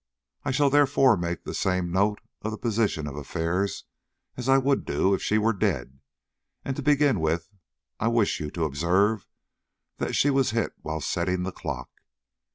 [0.43, 3.83] I shall therefore make the same note of the position of affairs
[4.35, 5.99] as I would do if she were dead;
[6.65, 7.47] and to begin with,
[7.99, 9.27] I wish you to observe
[9.99, 11.91] that she was hit while setting the clock."